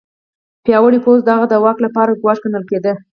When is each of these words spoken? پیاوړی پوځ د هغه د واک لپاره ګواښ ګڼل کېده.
پیاوړی 0.63 0.99
پوځ 1.05 1.19
د 1.23 1.29
هغه 1.35 1.47
د 1.49 1.55
واک 1.63 1.77
لپاره 1.85 2.19
ګواښ 2.21 2.37
ګڼل 2.43 2.63
کېده. 2.69 2.93